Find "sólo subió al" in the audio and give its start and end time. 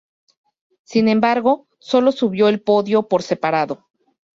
1.77-2.59